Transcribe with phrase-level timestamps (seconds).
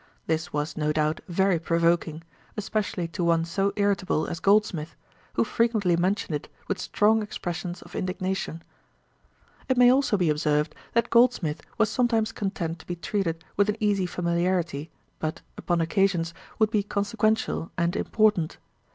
[0.25, 2.23] This was, no doubt, very provoking,
[2.57, 4.95] especially to one so irritable as Goldsmith,
[5.33, 8.63] who frequently mentioned it with strong expressions of indignation.
[9.69, 13.77] It may also be observed, that Goldsmith was sometimes content to be treated with an
[13.79, 18.57] easy familiarity, but, upon occasions, would be consequential and important.